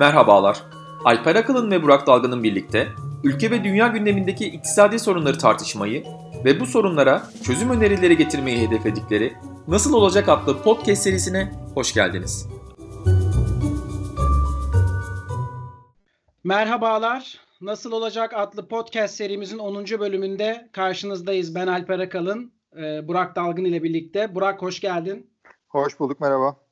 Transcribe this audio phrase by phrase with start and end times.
[0.00, 0.62] Merhabalar.
[1.04, 2.88] Alper Akalın ve Burak Dalgın'ın birlikte
[3.24, 6.04] ülke ve dünya gündemindeki iktisadi sorunları tartışmayı
[6.44, 9.32] ve bu sorunlara çözüm önerileri getirmeyi hedefledikleri
[9.68, 12.48] Nasıl Olacak adlı podcast serisine hoş geldiniz.
[16.44, 17.40] Merhabalar.
[17.60, 19.84] Nasıl Olacak adlı podcast serimizin 10.
[19.84, 21.54] bölümünde karşınızdayız.
[21.54, 24.34] Ben Alper Akalın, e, Burak Dalgın ile birlikte.
[24.34, 25.30] Burak hoş geldin.
[25.68, 26.69] Hoş bulduk, merhaba.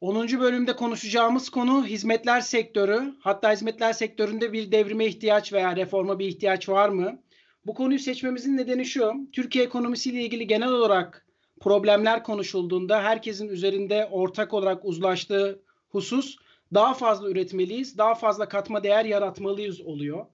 [0.00, 0.40] 10.
[0.40, 3.14] bölümde konuşacağımız konu hizmetler sektörü.
[3.20, 7.22] Hatta hizmetler sektöründe bir devrime ihtiyaç veya reforma bir ihtiyaç var mı?
[7.66, 9.12] Bu konuyu seçmemizin nedeni şu.
[9.32, 11.26] Türkiye ekonomisiyle ilgili genel olarak
[11.60, 16.36] problemler konuşulduğunda herkesin üzerinde ortak olarak uzlaştığı husus
[16.74, 20.26] daha fazla üretmeliyiz, daha fazla katma değer yaratmalıyız oluyor.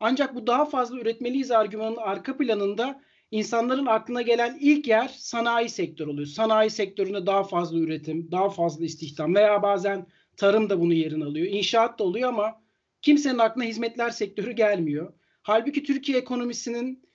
[0.00, 3.00] Ancak bu daha fazla üretmeliyiz argümanının arka planında
[3.30, 6.26] insanların aklına gelen ilk yer sanayi sektörü oluyor.
[6.26, 11.46] Sanayi sektöründe daha fazla üretim, daha fazla istihdam veya bazen tarım da bunu yerini alıyor.
[11.46, 12.62] İnşaat da oluyor ama
[13.02, 15.12] kimsenin aklına hizmetler sektörü gelmiyor.
[15.42, 17.08] Halbuki Türkiye ekonomisinin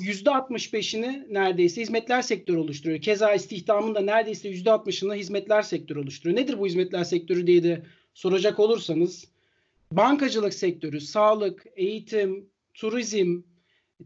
[0.00, 3.00] %65'ini neredeyse hizmetler sektörü oluşturuyor.
[3.00, 6.40] Keza istihdamın da neredeyse %60'ını hizmetler sektörü oluşturuyor.
[6.40, 9.28] Nedir bu hizmetler sektörü diye de soracak olursanız
[9.92, 13.42] bankacılık sektörü, sağlık, eğitim, turizm,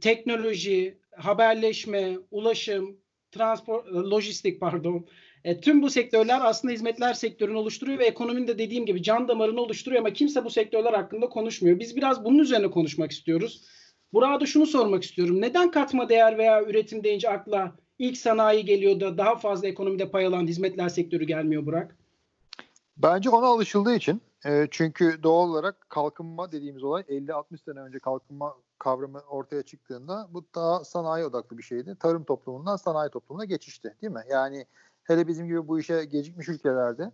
[0.01, 2.97] teknoloji, haberleşme, ulaşım,
[3.31, 5.07] transport, lojistik pardon.
[5.45, 9.61] E, tüm bu sektörler aslında hizmetler sektörünü oluşturuyor ve ekonominin de dediğim gibi can damarını
[9.61, 11.79] oluşturuyor ama kimse bu sektörler hakkında konuşmuyor.
[11.79, 13.65] Biz biraz bunun üzerine konuşmak istiyoruz.
[14.13, 15.41] Burada şunu sormak istiyorum.
[15.41, 20.27] Neden katma değer veya üretim deyince akla ilk sanayi geliyor da daha fazla ekonomide pay
[20.27, 21.97] alan hizmetler sektörü gelmiyor Burak?
[22.97, 24.21] Bence ona alışıldığı için.
[24.47, 30.45] E, çünkü doğal olarak kalkınma dediğimiz olay 50-60 sene önce kalkınma kavramı ortaya çıktığında bu
[30.55, 31.97] daha sanayi odaklı bir şeydi.
[32.01, 34.23] Tarım toplumundan sanayi toplumuna geçişti değil mi?
[34.31, 34.67] Yani
[35.05, 37.13] hele bizim gibi bu işe gecikmiş ülkelerde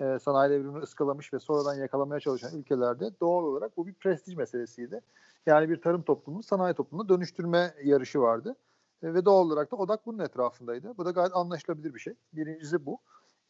[0.00, 5.00] e, sanayi devrimini ıskalamış ve sonradan yakalamaya çalışan ülkelerde doğal olarak bu bir prestij meselesiydi.
[5.46, 8.56] Yani bir tarım toplumunu sanayi toplumuna dönüştürme yarışı vardı.
[9.02, 10.96] E, ve doğal olarak da odak bunun etrafındaydı.
[10.98, 12.14] Bu da gayet anlaşılabilir bir şey.
[12.32, 12.98] Birincisi bu.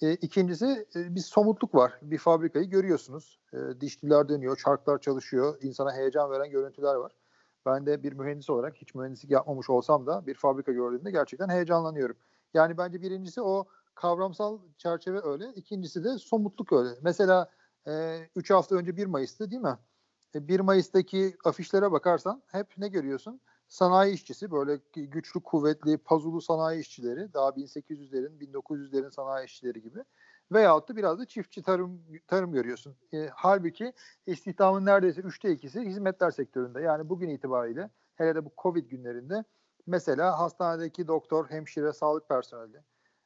[0.02, 1.98] E, ikincisi e, bir somutluk var.
[2.02, 3.40] Bir fabrikayı görüyorsunuz.
[3.52, 7.12] E, dişliler dönüyor, çarklar çalışıyor, insana heyecan veren görüntüler var.
[7.66, 12.16] Ben de bir mühendis olarak hiç mühendislik yapmamış olsam da bir fabrika gördüğümde gerçekten heyecanlanıyorum.
[12.54, 15.52] Yani bence birincisi o kavramsal çerçeve öyle.
[15.54, 16.90] İkincisi de somutluk öyle.
[17.02, 17.50] Mesela
[18.36, 19.78] 3 e, hafta önce 1 Mayıs'tı değil mi?
[20.34, 23.40] 1 e, Mayıs'taki afişlere bakarsan hep ne görüyorsun?
[23.68, 30.04] Sanayi işçisi böyle güçlü kuvvetli pazulu sanayi işçileri daha 1800'lerin 1900'lerin sanayi işçileri gibi
[30.52, 32.96] veyahut da biraz da çiftçi tarım tarım görüyorsun.
[33.14, 33.92] E, halbuki
[34.26, 36.80] istihdamın neredeyse üçte ikisi hizmetler sektöründe.
[36.80, 39.44] Yani bugün itibariyle hele de bu Covid günlerinde
[39.86, 42.80] mesela hastanedeki doktor, hemşire, sağlık personeli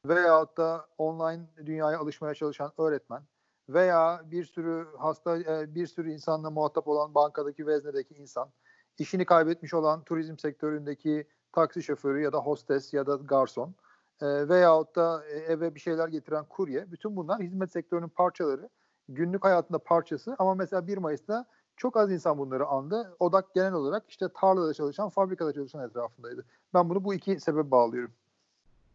[0.05, 3.23] veyahut da online dünyaya alışmaya çalışan öğretmen
[3.69, 8.51] veya bir sürü hasta e, bir sürü insanla muhatap olan bankadaki veznedeki insan,
[8.97, 13.75] işini kaybetmiş olan turizm sektöründeki taksi şoförü ya da hostes ya da garson
[14.21, 16.91] e, veyahut da e, eve bir şeyler getiren kurye.
[16.91, 18.69] Bütün bunlar hizmet sektörünün parçaları.
[19.09, 21.45] Günlük hayatında parçası ama mesela 1 Mayıs'ta
[21.77, 23.15] çok az insan bunları andı.
[23.19, 26.45] Odak genel olarak işte tarlada çalışan, fabrikada çalışan etrafındaydı.
[26.73, 28.11] Ben bunu bu iki sebep bağlıyorum.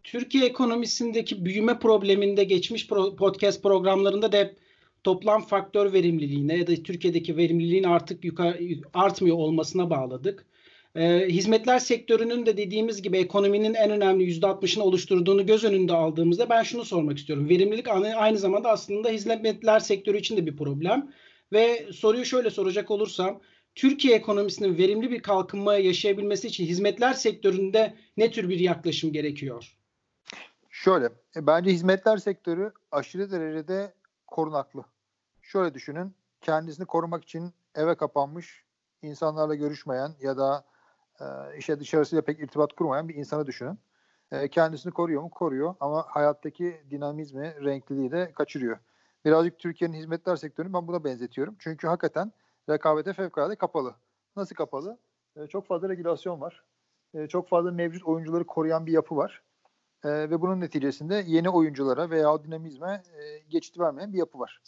[0.04, 4.56] Türkiye ekonomisindeki büyüme probleminde geçmiş podcast programlarında da hep
[5.04, 8.58] toplam faktör verimliliğine ya da Türkiye'deki verimliliğin artık yukarı
[8.94, 10.46] artmıyor olmasına bağladık.
[10.94, 16.62] E, hizmetler sektörünün de dediğimiz gibi ekonominin en önemli %60'ını oluşturduğunu göz önünde aldığımızda ben
[16.62, 17.48] şunu sormak istiyorum.
[17.48, 21.12] Verimlilik aynı zamanda aslında hizmetler sektörü için de bir problem.
[21.52, 23.40] Ve soruyu şöyle soracak olursam
[23.74, 29.76] Türkiye ekonomisinin verimli bir kalkınma yaşayabilmesi için hizmetler sektöründe ne tür bir yaklaşım gerekiyor?
[30.70, 31.06] Şöyle,
[31.36, 33.94] e, bence hizmetler sektörü aşırı derecede
[34.26, 34.84] korunaklı.
[35.42, 38.64] Şöyle düşünün, kendisini korumak için eve kapanmış,
[39.02, 40.64] insanlarla görüşmeyen ya da
[41.20, 41.24] e,
[41.58, 43.78] işe dışarısıyla pek irtibat kurmayan bir insanı düşünün.
[44.32, 45.30] E, kendisini koruyor mu?
[45.30, 48.78] Koruyor ama hayattaki dinamizmi, renkliliği de kaçırıyor.
[49.24, 51.56] Birazcık Türkiye'nin hizmetler sektörünü ben buna benzetiyorum.
[51.58, 52.32] Çünkü hakikaten
[52.68, 53.94] rekabete fevkalade kapalı.
[54.36, 54.98] Nasıl kapalı?
[55.36, 56.64] E, çok fazla regülasyon var.
[57.14, 59.42] E, çok fazla mevcut oyuncuları koruyan bir yapı var.
[60.04, 64.60] E, ve bunun neticesinde yeni oyunculara veya dinamizme e, geçit vermeyen bir yapı var.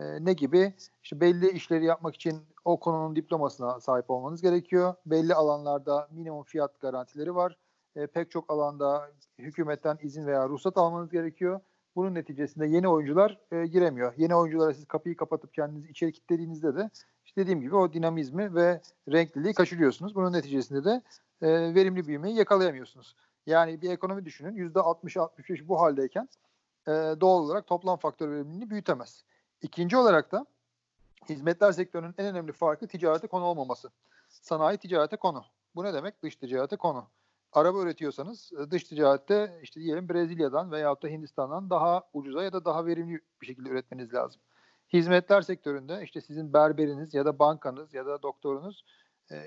[0.00, 0.74] E, ne gibi?
[1.02, 4.94] İşte belli işleri yapmak için o konunun diplomasına sahip olmanız gerekiyor.
[5.06, 7.56] Belli alanlarda minimum fiyat garantileri var.
[7.96, 11.60] E, pek çok alanda hükümetten izin veya ruhsat almanız gerekiyor.
[11.96, 14.14] Bunun neticesinde yeni oyuncular e, giremiyor.
[14.16, 16.90] Yeni oyunculara siz kapıyı kapatıp kendinizi içeri kilitlediğinizde de
[17.24, 20.14] işte dediğim gibi o dinamizmi ve renkliliği kaçırıyorsunuz.
[20.14, 21.02] Bunun neticesinde de
[21.42, 23.16] e, verimli büyümeyi yakalayamıyorsunuz.
[23.46, 26.28] Yani bir ekonomi düşünün %60-65 bu haldeyken
[26.88, 29.24] e, doğal olarak toplam faktör verimliliğini büyütemez.
[29.62, 30.46] İkinci olarak da
[31.28, 33.90] hizmetler sektörünün en önemli farkı ticarete konu olmaması.
[34.28, 35.44] Sanayi ticarete konu.
[35.74, 36.22] Bu ne demek?
[36.22, 37.06] Dış ticarete konu.
[37.52, 42.64] Araba üretiyorsanız e, dış ticarette işte diyelim Brezilya'dan veyahut da Hindistan'dan daha ucuza ya da
[42.64, 44.40] daha verimli bir şekilde üretmeniz lazım.
[44.92, 48.84] Hizmetler sektöründe işte sizin berberiniz ya da bankanız ya da doktorunuz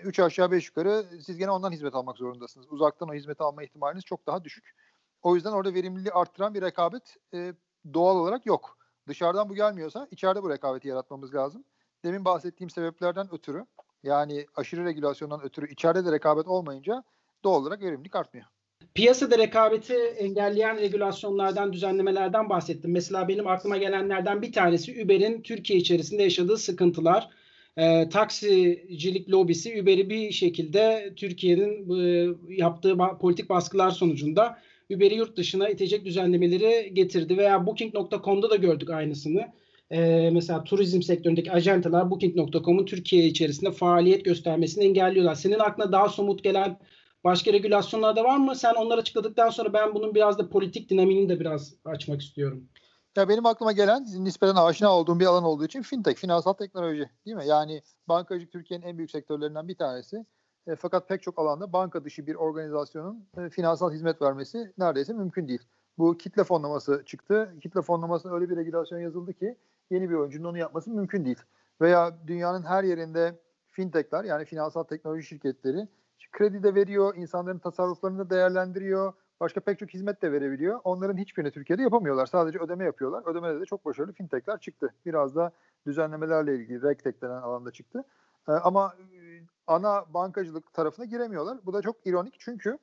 [0.04, 2.68] 3 e, aşağı 5 yukarı siz gene ondan hizmet almak zorundasınız.
[2.72, 4.76] Uzaktan o hizmeti alma ihtimaliniz çok daha düşük.
[5.22, 7.54] O yüzden orada verimliliği arttıran bir rekabet e,
[7.94, 8.78] doğal olarak yok.
[9.08, 11.64] Dışarıdan bu gelmiyorsa içeride bu rekabeti yaratmamız lazım.
[12.04, 13.66] Demin bahsettiğim sebeplerden ötürü
[14.04, 17.04] yani aşırı regülasyondan ötürü içeride de rekabet olmayınca
[17.44, 18.46] doğal olarak verimlilik artmıyor.
[18.94, 22.92] Piyasada rekabeti engelleyen regülasyonlardan, düzenlemelerden bahsettim.
[22.92, 27.30] Mesela benim aklıma gelenlerden bir tanesi Uber'in Türkiye içerisinde yaşadığı sıkıntılar.
[27.78, 34.58] E, taksicilik lobisi Uber'i bir şekilde Türkiye'nin e, yaptığı ba- politik baskılar sonucunda
[34.90, 37.38] Uber'i yurt dışına itecek düzenlemeleri getirdi.
[37.38, 39.54] Veya Booking.com'da da gördük aynısını.
[39.92, 45.36] E, mesela turizm sektöründeki ajantalar Booking.com'un Türkiye içerisinde faaliyet göstermesini engelliyorlar.
[45.36, 46.80] Senin aklına daha somut gelen
[47.24, 48.56] başka regülasyonlar da var mı?
[48.56, 52.70] Sen onları açıkladıktan sonra ben bunun biraz da politik dinamini de biraz açmak istiyorum.
[53.18, 57.38] Ya benim aklıma gelen nispeten aşina olduğum bir alan olduğu için fintech, finansal teknoloji değil
[57.38, 57.48] mi?
[57.48, 60.26] Yani bankacılık Türkiye'nin en büyük sektörlerinden bir tanesi.
[60.68, 65.48] E, fakat pek çok alanda banka dışı bir organizasyonun e, finansal hizmet vermesi neredeyse mümkün
[65.48, 65.62] değil.
[65.98, 67.54] Bu kitle fonlaması çıktı.
[67.62, 69.58] Kitle fonlamasına öyle bir regülasyon yazıldı ki
[69.90, 71.40] yeni bir oyuncunun onu yapması mümkün değil.
[71.82, 73.40] Veya dünyanın her yerinde
[73.72, 75.88] fintechler yani finansal teknoloji şirketleri
[76.34, 80.80] kredi de veriyor, insanların tasarruflarını da değerlendiriyor, başka pek çok hizmet de verebiliyor.
[80.84, 82.26] Onların hiçbirini Türkiye'de yapamıyorlar.
[82.26, 83.24] Sadece ödeme yapıyorlar.
[83.26, 84.94] Ödemede de çok başarılı fintechler çıktı.
[85.06, 85.52] Biraz da
[85.86, 88.04] düzenlemelerle ilgili RegTech denen alanda çıktı.
[88.50, 89.23] Ee, ama e,
[89.68, 91.58] ana bankacılık tarafına giremiyorlar.
[91.66, 92.78] Bu da çok ironik çünkü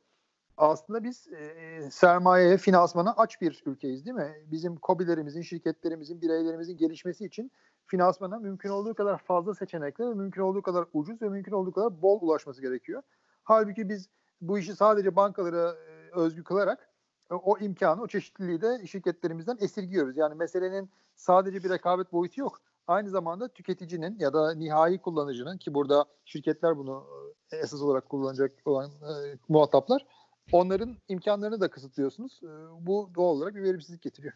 [0.56, 4.34] aslında biz e, sermayeye, finansmana aç bir ülkeyiz değil mi?
[4.46, 7.52] Bizim kobilerimizin, şirketlerimizin, bireylerimizin gelişmesi için
[7.86, 12.02] finansmana mümkün olduğu kadar fazla seçenekle ve mümkün olduğu kadar ucuz ve mümkün olduğu kadar
[12.02, 13.02] bol ulaşması gerekiyor.
[13.44, 14.08] Halbuki biz
[14.40, 16.88] bu işi sadece bankalara e, özgü kılarak
[17.30, 20.16] e, o imkanı, o çeşitliliği de şirketlerimizden esirgiyoruz.
[20.16, 22.60] Yani meselenin sadece bir rekabet boyutu yok.
[22.90, 27.04] Aynı zamanda tüketicinin ya da nihai kullanıcının ki burada şirketler bunu
[27.52, 29.12] e, esas olarak kullanacak olan e,
[29.48, 30.06] muhataplar
[30.52, 32.40] onların imkanlarını da kısıtlıyorsunuz.
[32.42, 32.50] E,
[32.86, 34.34] bu doğal olarak bir verimsizlik getiriyor.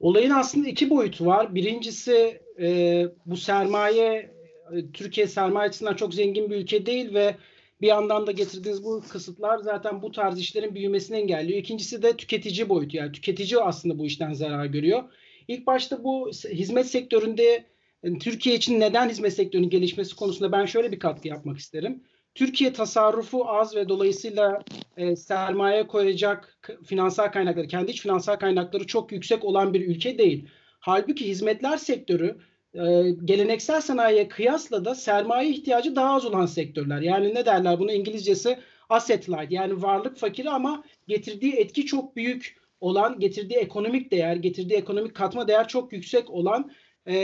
[0.00, 1.54] Olayın aslında iki boyutu var.
[1.54, 4.34] Birincisi e, bu sermaye
[4.72, 7.36] e, Türkiye sermaye açısından çok zengin bir ülke değil ve
[7.80, 11.58] bir yandan da getirdiğiniz bu kısıtlar zaten bu tarz işlerin büyümesini engelliyor.
[11.58, 12.96] İkincisi de tüketici boyutu.
[12.96, 15.04] Yani tüketici aslında bu işten zarar görüyor.
[15.48, 17.64] İlk başta bu hizmet sektöründe
[18.02, 22.02] yani Türkiye için neden hizmet sektörünün gelişmesi konusunda ben şöyle bir katkı yapmak isterim.
[22.34, 24.62] Türkiye tasarrufu az ve dolayısıyla
[24.96, 30.48] e, sermaye koyacak finansal kaynakları, kendi iç finansal kaynakları çok yüksek olan bir ülke değil.
[30.80, 32.38] Halbuki hizmetler sektörü
[32.74, 37.00] e, geleneksel sanayiye kıyasla da sermaye ihtiyacı daha az olan sektörler.
[37.00, 38.58] Yani ne derler bunu İngilizcesi
[38.88, 44.74] asset light yani varlık fakiri ama getirdiği etki çok büyük olan, getirdiği ekonomik değer, getirdiği
[44.74, 46.70] ekonomik katma değer çok yüksek olan
[47.06, 47.14] e,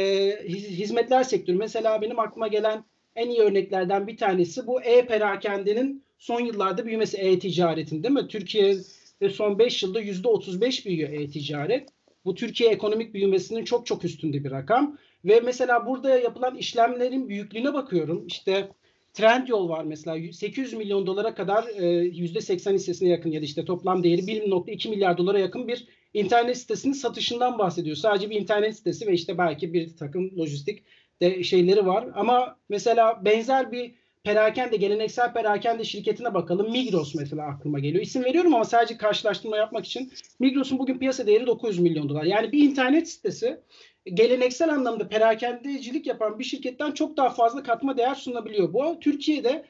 [0.49, 1.57] hizmetler sektörü.
[1.57, 2.85] Mesela benim aklıma gelen
[3.17, 8.29] en iyi örneklerden bir tanesi bu e-perakendenin son yıllarda büyümesi e-ticaretin değil mi?
[8.29, 11.89] Türkiye'de son 5 yılda %35 büyüyor e-ticaret.
[12.25, 14.99] Bu Türkiye ekonomik büyümesinin çok çok üstünde bir rakam.
[15.25, 18.27] Ve mesela burada yapılan işlemlerin büyüklüğüne bakıyorum.
[18.27, 18.69] İşte
[19.15, 24.03] Trendyol var mesela 800 milyon dolara kadar %80 e, hissesine yakın ya da işte toplam
[24.03, 27.97] değeri 1.2 milyar dolara yakın bir internet sitesinin satışından bahsediyor.
[27.97, 30.83] Sadece bir internet sitesi ve işte belki bir takım lojistik
[31.21, 32.09] de şeyleri var.
[32.15, 33.95] Ama mesela benzer bir
[34.25, 36.71] perakende, geleneksel perakende şirketine bakalım.
[36.71, 38.03] Migros mesela aklıma geliyor.
[38.03, 40.13] İsim veriyorum ama sadece karşılaştırma yapmak için.
[40.39, 42.25] Migros'un bugün piyasa değeri 900 milyon dolar.
[42.25, 43.61] Yani bir internet sitesi
[44.05, 48.73] geleneksel anlamda perakendecilik yapan bir şirketten çok daha fazla katma değer sunabiliyor.
[48.73, 49.65] Bu Türkiye'de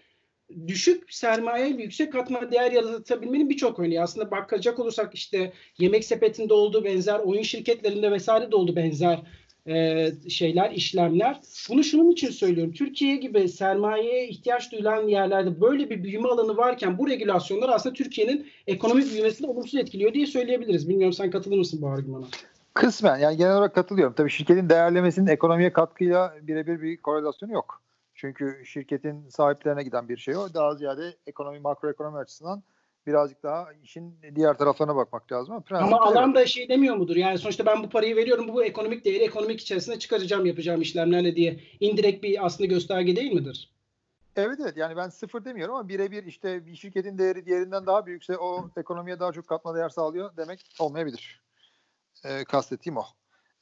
[0.67, 4.03] düşük sermaye yüksek katma değer yaratabilmenin birçok örneği.
[4.03, 9.23] Aslında bakacak olursak işte yemek sepetinde olduğu benzer, oyun şirketlerinde vesaire de oldu benzer
[9.67, 11.41] e, şeyler, işlemler.
[11.71, 12.73] Bunu şunun için söylüyorum.
[12.73, 18.47] Türkiye gibi sermayeye ihtiyaç duyulan yerlerde böyle bir büyüme alanı varken bu regülasyonlar aslında Türkiye'nin
[18.67, 20.89] ekonomik büyümesini olumsuz etkiliyor diye söyleyebiliriz.
[20.89, 22.27] Bilmiyorum sen katılır mısın bu argümana?
[22.75, 24.15] Kısmen yani genel olarak katılıyorum.
[24.15, 27.83] Tabii şirketin değerlemesinin ekonomiye katkıyla birebir bir korelasyonu yok.
[28.15, 30.55] Çünkü şirketin sahiplerine giden bir şey o.
[30.55, 32.63] Daha ziyade ekonomi, makroekonomi açısından
[33.07, 35.65] birazcık daha işin diğer taraflarına bakmak lazım.
[35.71, 37.17] Ama, ama alan da şey demiyor mudur?
[37.17, 41.61] Yani sonuçta ben bu parayı veriyorum bu ekonomik değeri ekonomik içerisinde çıkaracağım yapacağım işlemlerle diye
[41.81, 43.71] indirekt bir aslında gösterge değil midir?
[44.37, 48.39] Evet evet yani ben sıfır demiyorum ama birebir işte bir şirketin değeri diğerinden daha büyükse
[48.39, 51.44] o ekonomiye daha çok katma değer sağlıyor demek olmayabilir.
[52.25, 53.05] E, kastettiğim o.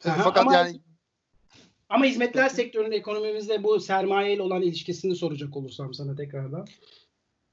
[0.04, 0.80] E, fakat ama, yani
[1.88, 6.66] Ama hizmetler sektörünün ekonomimizde bu sermaye ile olan ilişkisini soracak olursam sana tekrardan.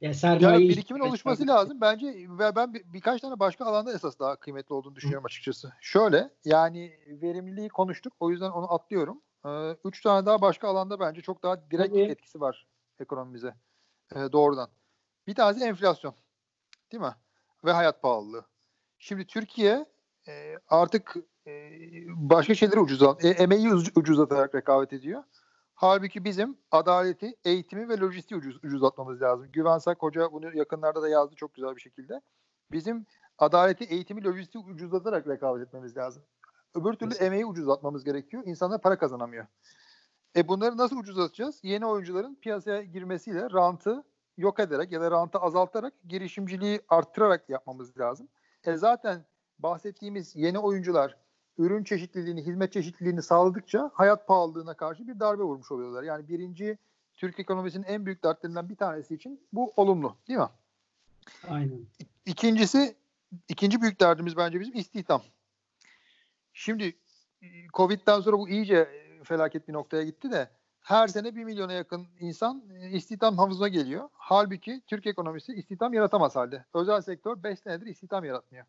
[0.01, 1.81] Yani sermaye yani birikimin oluşması lazım.
[1.81, 5.73] Bence ve ben bir, birkaç tane başka alanda esas daha kıymetli olduğunu düşünüyorum açıkçası.
[5.81, 8.13] Şöyle yani verimliliği konuştuk.
[8.19, 9.21] O yüzden onu atlıyorum.
[9.45, 12.01] Ee, üç tane daha başka alanda bence çok daha direkt Tabii.
[12.01, 12.67] etkisi var
[12.99, 13.55] ekonomimize.
[14.15, 14.69] Ee, doğrudan.
[15.27, 16.13] Bir tanesi enflasyon.
[16.91, 17.15] Değil mi?
[17.65, 18.45] Ve hayat pahalılığı.
[18.99, 19.85] Şimdi Türkiye
[20.29, 21.15] e, artık
[21.47, 21.51] e,
[22.07, 25.23] başka şeyleri ucuzlat, e, emeği ucuzlatarak rekabet ediyor.
[25.75, 29.51] Halbuki bizim adaleti, eğitimi ve lojistiği ucuz, ucuzlatmamız lazım.
[29.51, 32.21] Güvensak Hoca bunu yakınlarda da yazdı çok güzel bir şekilde.
[32.71, 33.05] Bizim
[33.37, 36.23] adaleti, eğitimi, lojistiği ucuzlatarak rekabet etmemiz lazım.
[36.73, 38.43] Öbür türlü emeği ucuzlatmamız gerekiyor.
[38.45, 39.47] İnsanlar para kazanamıyor.
[40.35, 41.59] E bunları nasıl ucuzlatacağız?
[41.63, 44.03] Yeni oyuncuların piyasaya girmesiyle rantı
[44.37, 48.29] yok ederek ya da rantı azaltarak girişimciliği arttırarak yapmamız lazım.
[48.63, 49.25] E zaten
[49.59, 51.15] bahsettiğimiz yeni oyuncular
[51.57, 56.03] ürün çeşitliliğini, hizmet çeşitliliğini sağladıkça hayat pahalılığına karşı bir darbe vurmuş oluyorlar.
[56.03, 56.77] Yani birinci
[57.13, 60.49] Türk ekonomisinin en büyük dertlerinden bir tanesi için bu olumlu değil mi?
[61.49, 61.79] Aynen.
[62.25, 62.95] İkincisi,
[63.47, 65.21] ikinci büyük derdimiz bence bizim istihdam.
[66.53, 66.97] Şimdi
[67.73, 68.89] Covid'den sonra bu iyice
[69.23, 70.49] felaket bir noktaya gitti de
[70.81, 74.09] her sene bir milyona yakın insan istihdam havuzuna geliyor.
[74.13, 76.65] Halbuki Türk ekonomisi istihdam yaratamaz halde.
[76.73, 78.65] Özel sektör 5 senedir istihdam yaratmıyor.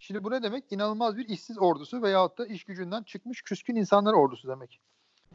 [0.00, 0.72] Şimdi bu ne demek?
[0.72, 4.80] İnanılmaz bir işsiz ordusu veyahut da iş gücünden çıkmış küskün insanlar ordusu demek.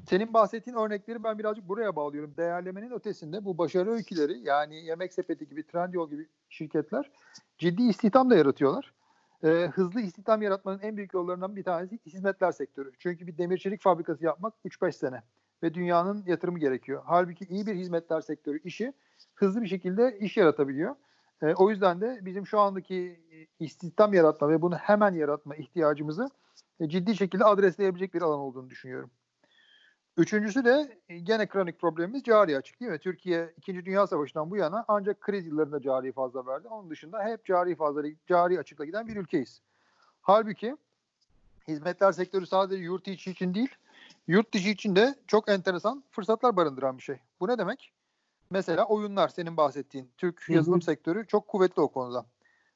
[0.09, 2.37] Senin bahsettiğin örnekleri ben birazcık buraya bağlıyorum.
[2.37, 7.11] Değerlemenin ötesinde bu başarı öyküleri yani Yemek Sepeti gibi, Trendyol gibi şirketler
[7.57, 8.93] ciddi istihdam da yaratıyorlar.
[9.43, 12.91] Ee, hızlı istihdam yaratmanın en büyük yollarından bir tanesi hizmetler sektörü.
[12.99, 15.23] Çünkü bir demir çelik fabrikası yapmak 3-5 sene
[15.63, 17.03] ve dünyanın yatırımı gerekiyor.
[17.05, 18.93] Halbuki iyi bir hizmetler sektörü işi
[19.35, 20.95] hızlı bir şekilde iş yaratabiliyor.
[21.45, 23.19] E, o yüzden de bizim şu andaki
[23.59, 26.29] istihdam yaratma ve bunu hemen yaratma ihtiyacımızı
[26.79, 29.11] e, ciddi şekilde adresleyebilecek bir alan olduğunu düşünüyorum.
[30.17, 32.99] Üçüncüsü de e, gene kronik problemimiz cari açık değil mi?
[32.99, 33.85] Türkiye 2.
[33.85, 36.67] Dünya Savaşı'ndan bu yana ancak kriz yıllarında cari fazla verdi.
[36.67, 39.61] Onun dışında hep cari fazla, cari açıkla giden bir ülkeyiz.
[40.21, 40.77] Halbuki
[41.67, 43.75] hizmetler sektörü sadece yurt içi için değil,
[44.27, 47.17] yurt dışı için de çok enteresan fırsatlar barındıran bir şey.
[47.39, 47.94] Bu ne demek?
[48.49, 50.11] Mesela oyunlar senin bahsettiğin.
[50.17, 50.85] Türk yazılım Hı-hı.
[50.85, 52.25] sektörü çok kuvvetli o konuda.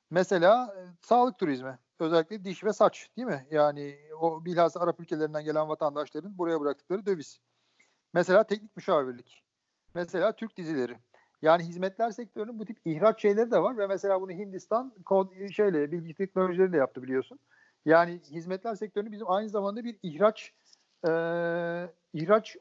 [0.10, 1.80] Mesela e, sağlık turizmi.
[2.00, 3.48] Özellikle diş ve saç değil mi?
[3.52, 7.40] Yani o bilhassa Arap ülkelerinden gelen vatandaşların buraya bıraktıkları döviz.
[8.14, 9.44] Mesela teknik müşavirlik.
[9.94, 10.98] Mesela Türk dizileri.
[11.42, 15.92] Yani hizmetler sektörünün bu tip ihraç şeyleri de var ve mesela bunu Hindistan kod şeyle
[15.92, 17.40] bilgi teknolojileriyle yaptı biliyorsun.
[17.86, 20.54] Yani hizmetler sektörünü bizim aynı zamanda bir ihraç
[21.08, 21.12] e,
[22.14, 22.58] ihraç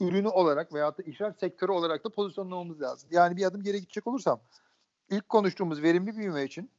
[0.00, 3.08] ürünü olarak veya da ihraç sektörü olarak da pozisyonlamamız lazım.
[3.12, 4.40] Yani bir adım geri gidecek olursam
[5.10, 6.70] ilk konuştuğumuz verimli büyüme için,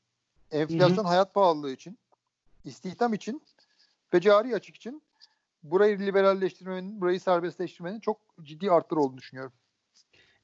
[0.51, 1.07] enflasyon Hı-hı.
[1.07, 1.97] hayat pahalılığı için,
[2.65, 3.41] istihdam için
[4.13, 5.01] ve cari açık için
[5.63, 9.53] burayı liberalleştirmenin, burayı serbestleştirmenin çok ciddi arttır olduğunu düşünüyorum.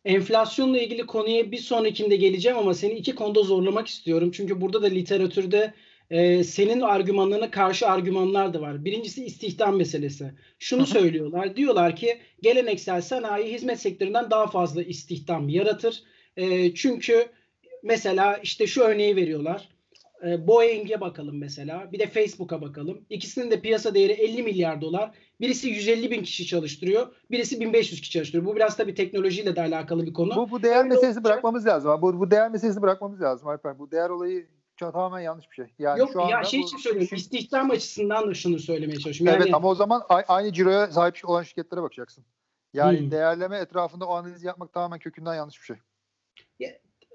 [0.05, 4.31] Enflasyonla ilgili konuya bir sonrakinde geleceğim ama seni iki konuda zorlamak istiyorum.
[4.31, 5.73] Çünkü burada da literatürde
[6.09, 8.85] e, senin argümanlarına karşı argümanlar da var.
[8.85, 10.31] Birincisi istihdam meselesi.
[10.59, 11.55] Şunu söylüyorlar.
[11.55, 16.03] Diyorlar ki geleneksel sanayi hizmet sektöründen daha fazla istihdam yaratır.
[16.37, 17.27] E, çünkü
[17.83, 19.69] mesela işte şu örneği veriyorlar.
[20.27, 21.89] E, Boeing'e bakalım mesela.
[21.91, 23.05] Bir de Facebook'a bakalım.
[23.09, 25.11] İkisinin de piyasa değeri 50 milyar dolar.
[25.41, 27.07] Birisi 150 bin kişi çalıştırıyor.
[27.31, 28.45] Birisi 1500 kişi çalıştırıyor.
[28.45, 30.35] Bu biraz tabii teknolojiyle de alakalı bir konu.
[30.35, 31.25] Bu, bu değer Öyle meselesi olacak.
[31.25, 32.01] bırakmamız lazım.
[32.01, 33.79] Bu, bu değer meselesini bırakmamız lazım Alper.
[33.79, 35.65] Bu değer olayı tamamen yanlış bir şey.
[35.79, 37.05] Yani Yok şu anda ya şey için söylüyorum.
[37.05, 37.15] Işin...
[37.15, 39.33] İstihdam açısından da şunu söylemeye çalışıyorum.
[39.33, 39.43] Yani...
[39.43, 42.25] Evet ama o zaman aynı ciroya sahip olan şirketlere bakacaksın.
[42.73, 43.11] Yani hmm.
[43.11, 45.77] değerleme etrafında o analizi yapmak tamamen kökünden yanlış bir şey.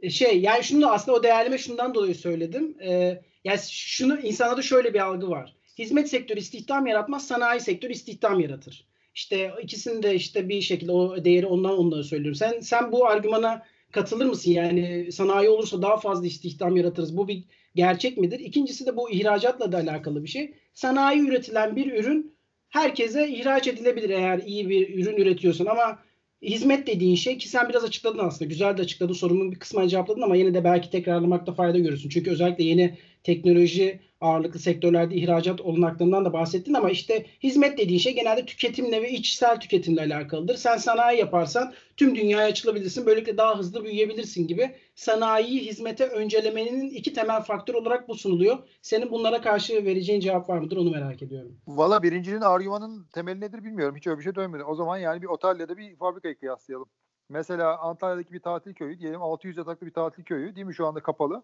[0.02, 2.76] E, şey yani şunu aslında o değerleme şundan dolayı söyledim.
[2.82, 5.56] Ee, yani şunu insanlarda şöyle bir algı var.
[5.78, 8.86] Hizmet sektörü istihdam yaratmaz, sanayi sektörü istihdam yaratır.
[9.14, 12.34] İşte ikisini de işte bir şekilde o değeri ondan ondan söylüyorum.
[12.34, 13.62] Sen sen bu argümana
[13.92, 14.50] katılır mısın?
[14.50, 17.16] Yani sanayi olursa daha fazla istihdam yaratırız.
[17.16, 17.44] Bu bir
[17.74, 18.40] gerçek midir?
[18.40, 20.54] İkincisi de bu ihracatla da alakalı bir şey.
[20.74, 22.34] Sanayi üretilen bir ürün
[22.68, 25.98] herkese ihraç edilebilir eğer iyi bir ürün üretiyorsun ama
[26.42, 28.48] hizmet dediğin şey ki sen biraz açıkladın aslında.
[28.48, 29.14] Güzel de açıkladın.
[29.14, 32.08] Sorumun bir kısmını cevapladın ama yine de belki tekrarlamakta fayda görürsün.
[32.08, 38.14] Çünkü özellikle yeni teknoloji ağırlıklı sektörlerde ihracat olanaklarından da bahsettin ama işte hizmet dediğin şey
[38.14, 40.56] genelde tüketimle ve içsel tüketimle alakalıdır.
[40.56, 43.06] Sen sanayi yaparsan tüm dünyaya açılabilirsin.
[43.06, 44.70] Böylelikle daha hızlı büyüyebilirsin gibi.
[44.94, 48.58] Sanayiyi hizmete öncelemenin iki temel faktör olarak bu sunuluyor.
[48.82, 51.56] Senin bunlara karşı vereceğin cevap var mıdır onu merak ediyorum.
[51.66, 53.96] Valla birincinin argümanın temeli nedir bilmiyorum.
[53.96, 54.64] Hiç öyle bir şey dönmedi.
[54.64, 56.88] O zaman yani bir otelle de bir fabrikayı kıyaslayalım.
[57.28, 61.02] Mesela Antalya'daki bir tatil köyü diyelim 600 yataklı bir tatil köyü değil mi şu anda
[61.02, 61.42] kapalı.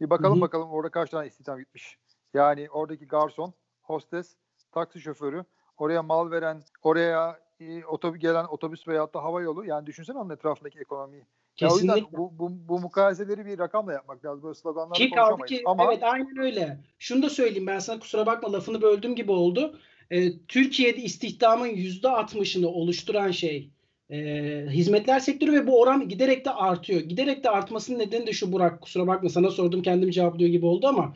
[0.00, 0.40] Bir bakalım Hı-hı.
[0.40, 1.98] bakalım orada kaç tane istihdam gitmiş.
[2.34, 4.36] Yani oradaki garson, hostes,
[4.72, 5.44] taksi şoförü,
[5.76, 9.64] oraya mal veren, oraya e, otobüs gelen otobüs veyahut da hava yolu.
[9.64, 11.26] Yani düşünsene onun etrafındaki ekonomiyi.
[11.60, 12.18] Ya o yüzden Kesinlikle.
[12.18, 14.42] bu, bu, bu mukayeseleri bir rakamla yapmak lazım.
[14.42, 15.48] Böyle sloganlarla Ki konuşamayız.
[15.48, 16.80] ki Ama evet aynen öyle.
[16.98, 19.78] Şunu da söyleyeyim ben sana kusura bakma lafını böldüm gibi oldu.
[20.10, 23.70] Ee, Türkiye'de istihdamın %60'ını oluşturan şey
[24.10, 27.00] e, hizmetler sektörü ve bu oran giderek de artıyor.
[27.00, 30.86] Giderek de artmasının nedeni de şu Burak kusura bakma sana sordum kendim cevaplıyor gibi oldu
[30.86, 31.14] ama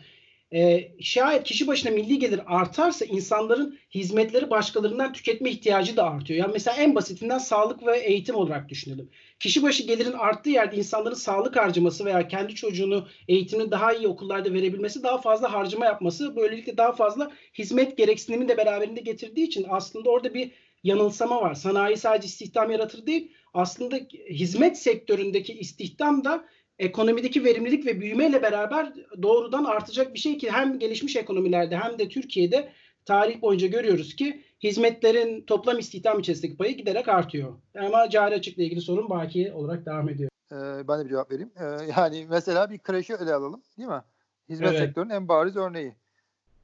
[0.54, 6.40] e, şayet kişi başına milli gelir artarsa insanların hizmetleri başkalarından tüketme ihtiyacı da artıyor.
[6.40, 9.10] Yani mesela en basitinden sağlık ve eğitim olarak düşünelim.
[9.40, 14.52] Kişi başı gelirin arttığı yerde insanların sağlık harcaması veya kendi çocuğunu eğitimini daha iyi okullarda
[14.52, 20.10] verebilmesi daha fazla harcama yapması böylelikle daha fazla hizmet gereksinimini de beraberinde getirdiği için aslında
[20.10, 20.50] orada bir
[20.85, 21.55] yanılsama var.
[21.55, 23.97] Sanayi sadece istihdam yaratır değil aslında
[24.31, 26.45] hizmet sektöründeki istihdam da
[26.79, 32.09] ekonomideki verimlilik ve büyümeyle beraber doğrudan artacak bir şey ki hem gelişmiş ekonomilerde hem de
[32.09, 32.73] Türkiye'de
[33.05, 37.55] tarih boyunca görüyoruz ki hizmetlerin toplam istihdam içerisindeki payı giderek artıyor.
[37.79, 40.31] Ama cari açıkla ilgili sorun baki olarak devam ediyor.
[40.53, 41.50] e, ben de bir cevap vereyim.
[41.57, 41.64] E,
[41.97, 44.03] yani mesela bir kreşi ele alalım değil mi?
[44.49, 44.79] Hizmet Evet.
[44.79, 45.95] sektörünün en bariz örneği.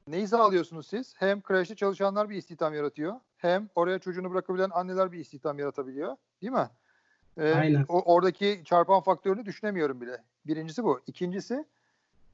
[0.07, 1.13] Neyi sağlıyorsunuz siz?
[1.17, 3.13] Hem kreşte çalışanlar bir istihdam yaratıyor.
[3.41, 6.15] Hem oraya çocuğunu bırakabilen anneler bir istihdam yaratabiliyor.
[6.41, 6.69] Değil mi?
[7.37, 7.85] E, Aynen.
[7.89, 10.23] O, oradaki çarpan faktörünü düşünemiyorum bile.
[10.45, 10.99] Birincisi bu.
[11.07, 11.65] İkincisi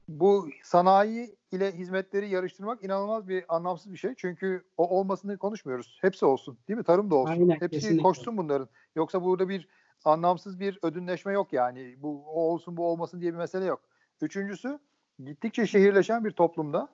[0.07, 4.13] bu sanayi ile hizmetleri yarıştırmak inanılmaz bir anlamsız bir şey.
[4.17, 5.97] Çünkü o olmasını konuşmuyoruz.
[6.01, 6.57] Hepsi olsun.
[6.67, 6.83] Değil mi?
[6.83, 7.31] Tarım da olsun.
[7.31, 8.03] Aynen, Hepsi kesinlikle.
[8.03, 8.69] koşsun bunların.
[8.95, 9.67] Yoksa burada bir
[10.05, 11.95] anlamsız bir ödünleşme yok yani.
[11.97, 13.81] Bu o olsun bu olmasın diye bir mesele yok.
[14.21, 14.79] Üçüncüsü
[15.25, 16.89] gittikçe şehirleşen bir toplumda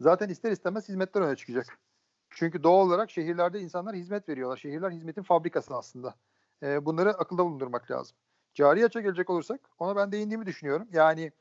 [0.00, 1.78] zaten ister istemez hizmetler öne çıkacak.
[2.30, 4.56] Çünkü doğal olarak şehirlerde insanlar hizmet veriyorlar.
[4.56, 6.14] Şehirler hizmetin fabrikası aslında.
[6.62, 8.16] Ee, bunları akılda bulundurmak lazım.
[8.54, 10.88] Cari açığa gelecek olursak ona ben değindiğimi düşünüyorum.
[10.92, 11.32] Yani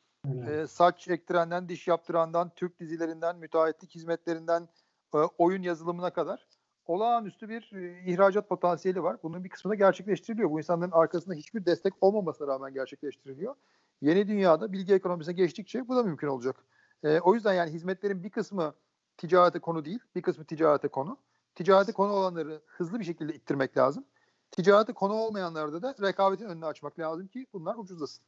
[0.47, 4.69] e, saç ektirenden, diş yaptırandan, Türk dizilerinden, müteahhitlik hizmetlerinden,
[5.15, 6.47] e, oyun yazılımına kadar
[6.85, 9.17] olağanüstü bir e, ihracat potansiyeli var.
[9.23, 10.51] Bunun bir kısmı da gerçekleştiriliyor.
[10.51, 13.55] Bu insanların arkasında hiçbir destek olmamasına rağmen gerçekleştiriliyor.
[14.01, 16.55] Yeni dünyada bilgi ekonomisine geçtikçe bu da mümkün olacak.
[17.03, 18.73] E, o yüzden yani hizmetlerin bir kısmı
[19.17, 21.17] ticarete konu değil, bir kısmı ticarete konu.
[21.55, 24.05] Ticarete konu olanları hızlı bir şekilde ittirmek lazım.
[24.51, 28.23] Ticarete konu olmayanlarda da rekabetin önünü açmak lazım ki bunlar ucuzlasın.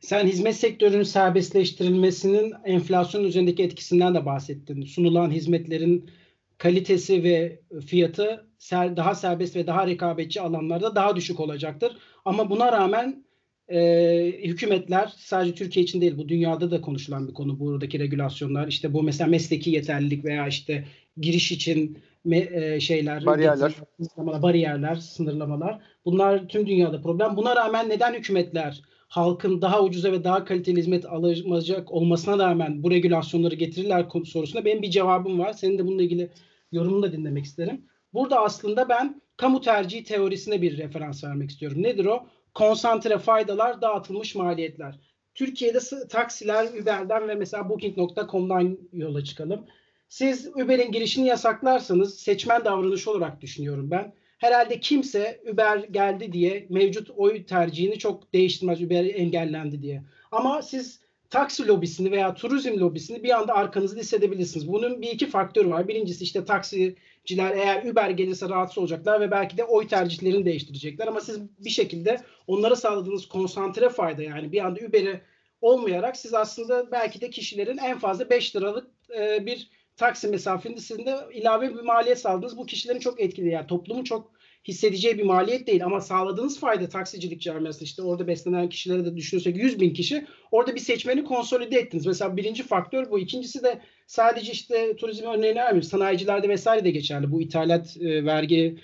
[0.00, 4.82] Sen hizmet sektörünün serbestleştirilmesinin enflasyon üzerindeki etkisinden de bahsettin.
[4.82, 6.10] Sunulan hizmetlerin
[6.58, 11.98] kalitesi ve fiyatı daha serbest ve daha rekabetçi alanlarda daha düşük olacaktır.
[12.24, 13.24] Ama buna rağmen
[13.70, 18.92] e, hükümetler sadece Türkiye için değil bu dünyada da konuşulan bir konu buradaki regülasyonlar işte
[18.92, 20.84] bu mesela mesleki yeterlilik veya işte
[21.16, 23.72] giriş için me, e, şeyler Bariyerler.
[24.00, 27.36] sınırlamalar, bariyerler, sınırlamalar bunlar tüm dünyada problem.
[27.36, 32.90] Buna rağmen neden hükümetler halkın daha ucuza ve daha kaliteli hizmet alacak olmasına rağmen bu
[32.90, 35.52] regülasyonları getirirler sorusuna benim bir cevabım var.
[35.52, 36.30] Senin de bununla ilgili
[36.72, 37.84] yorumunu da dinlemek isterim.
[38.12, 41.82] Burada aslında ben kamu tercihi teorisine bir referans vermek istiyorum.
[41.82, 42.26] Nedir o?
[42.54, 44.98] Konsantre faydalar, dağıtılmış maliyetler.
[45.34, 49.66] Türkiye'de taksiler Uber'den ve mesela Booking.com'dan yola çıkalım.
[50.08, 54.12] Siz Uber'in girişini yasaklarsanız seçmen davranışı olarak düşünüyorum ben.
[54.38, 60.02] Herhalde kimse Uber geldi diye mevcut oy tercihini çok değiştirmez Uber engellendi diye.
[60.32, 64.68] Ama siz taksi lobisini veya turizm lobisini bir anda arkanızda hissedebilirsiniz.
[64.68, 65.88] Bunun bir iki faktörü var.
[65.88, 71.06] Birincisi işte taksiciler eğer Uber gelirse rahatsız olacaklar ve belki de oy tercihlerini değiştirecekler.
[71.06, 75.20] Ama siz bir şekilde onlara sağladığınız konsantre fayda yani bir anda Uber'i
[75.60, 78.86] olmayarak siz aslında belki de kişilerin en fazla 5 liralık
[79.18, 82.56] e, bir taksi mesafesinde ilave bir maliyet sağladınız.
[82.56, 87.40] Bu kişilerin çok etkili yani toplumun çok hissedeceği bir maliyet değil ama sağladığınız fayda taksicilik
[87.40, 92.06] camiasında işte orada beslenen kişilere de düşünürsek 100 bin kişi orada bir seçmeni konsolide ettiniz.
[92.06, 93.18] Mesela birinci faktör bu.
[93.18, 95.88] İkincisi de sadece işte turizm örneğini vermiyoruz.
[95.88, 97.32] Sanayicilerde vesaire de geçerli.
[97.32, 98.76] Bu ithalat e, vergi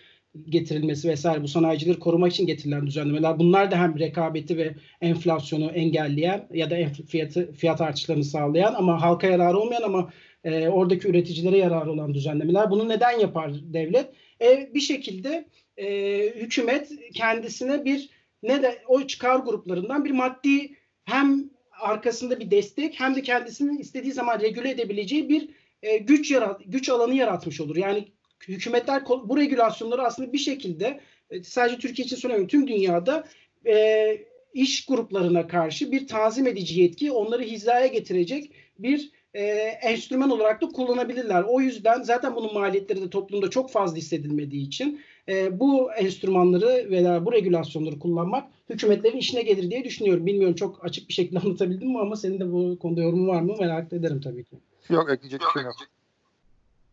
[0.45, 3.39] getirilmesi vesaire bu sanayicileri korumak için getirilen düzenlemeler.
[3.39, 6.77] Bunlar da hem rekabeti ve enflasyonu engelleyen ya da
[7.09, 10.13] fiyatı fiyat artışlarını sağlayan ama halka yararı olmayan ama
[10.45, 12.71] e, oradaki üreticilere yararı olan düzenlemeler.
[12.71, 14.11] Bunu neden yapar devlet?
[14.43, 15.45] E, bir şekilde
[15.77, 18.11] e, hükümet kendisine bir
[18.43, 24.13] ne de o çıkar gruplarından bir maddi hem arkasında bir destek hem de kendisinin istediği
[24.13, 25.49] zaman regüle edebileceği bir
[25.83, 27.77] e, güç yarat güç alanı yaratmış olur.
[27.77, 28.09] Yani
[28.49, 33.29] hükümetler bu regülasyonları aslında bir şekilde e, sadece Türkiye için söylemiyorum tüm dünyada
[33.67, 34.19] e,
[34.55, 39.43] iş gruplarına karşı bir tanzim edici yetki onları hizaya getirecek bir e,
[39.83, 41.43] enstrüman olarak da kullanabilirler.
[41.43, 47.27] O yüzden zaten bunun maliyetleri de toplumda çok fazla hissedilmediği için e, bu enstrümanları veya
[47.27, 50.27] bu regülasyonları kullanmak hükümetlerin işine gelir diye düşünüyorum.
[50.27, 53.55] Bilmiyorum çok açık bir şekilde anlatabildim mi ama senin de bu konuda yorumun var mı
[53.61, 54.57] merak ederim tabii ki.
[54.89, 55.75] Yok ekleyecek bir şey yok.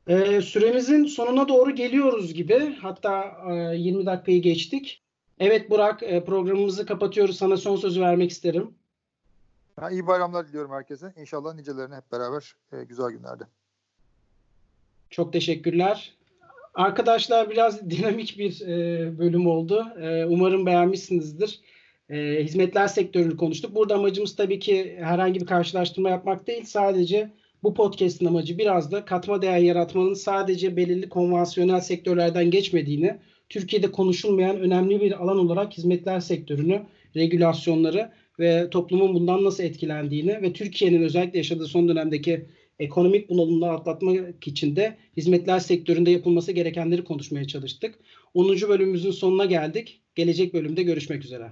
[0.08, 2.76] Ee, süremizin sonuna doğru geliyoruz gibi.
[2.82, 5.02] Hatta e, 20 dakikayı geçtik.
[5.40, 7.38] Evet Burak e, programımızı kapatıyoruz.
[7.38, 8.76] Sana son sözü vermek isterim.
[9.82, 11.14] Ben iyi bayramlar diliyorum herkese.
[11.18, 13.44] İnşallah nicelerine hep beraber e, güzel günlerde.
[15.10, 16.14] Çok teşekkürler.
[16.74, 19.86] Arkadaşlar biraz dinamik bir e, bölüm oldu.
[20.02, 21.60] E, umarım beğenmişsinizdir.
[22.10, 23.76] E, hizmetler sektörünü konuştuk.
[23.76, 26.64] Burada amacımız tabii ki herhangi bir karşılaştırma yapmak değil.
[26.64, 27.32] Sadece
[27.64, 33.18] bu podcast'in amacı biraz da katma değer yaratmanın sadece belirli konvansiyonel sektörlerden geçmediğini,
[33.50, 36.82] Türkiye'de konuşulmayan önemli bir alan olarak hizmetler sektörünü,
[37.16, 42.46] regülasyonları ve toplumun bundan nasıl etkilendiğini ve Türkiye'nin özellikle yaşadığı son dönemdeki
[42.84, 47.96] ekonomik bunalımdan atlatmak için de hizmetler sektöründe yapılması gerekenleri konuşmaya çalıştık.
[48.34, 48.48] 10.
[48.50, 50.02] bölümümüzün sonuna geldik.
[50.16, 51.52] Gelecek bölümde görüşmek üzere.